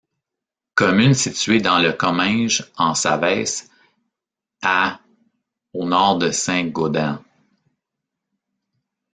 [0.73, 3.69] Commune située dans le Comminges, en Savès,
[4.63, 4.99] à
[5.73, 7.21] au nord de Saint-Gaudens.